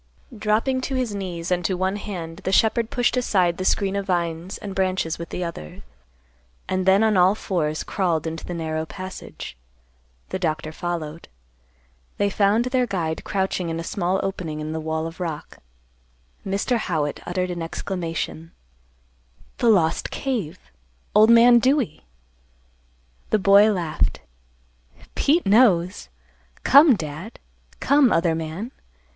[0.35, 4.07] Dropping to his knees and to one hand the shepherd pushed aside the screen of
[4.07, 5.83] vines and branches with the other,
[6.67, 9.55] and then on all fours crawled into the narrow passage.
[10.29, 11.27] The Doctor followed.
[12.17, 15.59] They found their guide crouching in a small opening in the wall of rock.
[16.43, 16.77] Mr.
[16.77, 18.53] Howitt uttered an exclamation,
[19.59, 20.57] "The lost cave!
[21.13, 22.07] Old man Dewey!"
[23.29, 24.21] The boy laughed,
[25.13, 26.09] "Pete knows.
[26.63, 27.37] Come, Dad.
[27.79, 28.71] Come, other man.